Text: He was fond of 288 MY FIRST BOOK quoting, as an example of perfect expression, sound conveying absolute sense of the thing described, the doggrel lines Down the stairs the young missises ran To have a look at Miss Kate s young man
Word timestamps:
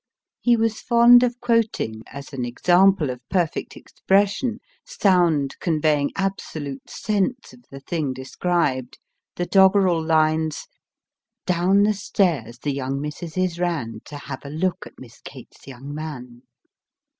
He 0.39 0.57
was 0.57 0.81
fond 0.81 1.21
of 1.21 1.33
288 1.33 1.37
MY 1.37 1.37
FIRST 1.37 1.41
BOOK 1.43 1.47
quoting, 1.47 2.03
as 2.17 2.33
an 2.33 2.43
example 2.43 3.09
of 3.11 3.29
perfect 3.29 3.77
expression, 3.77 4.59
sound 4.83 5.55
conveying 5.59 6.09
absolute 6.15 6.89
sense 6.89 7.53
of 7.53 7.65
the 7.69 7.81
thing 7.81 8.11
described, 8.11 8.97
the 9.35 9.45
doggrel 9.45 10.03
lines 10.03 10.65
Down 11.45 11.83
the 11.83 11.93
stairs 11.93 12.57
the 12.57 12.73
young 12.73 12.99
missises 12.99 13.59
ran 13.59 13.99
To 14.05 14.17
have 14.17 14.43
a 14.43 14.49
look 14.49 14.87
at 14.87 14.97
Miss 14.97 15.21
Kate 15.23 15.53
s 15.55 15.67
young 15.67 15.93
man 15.93 16.41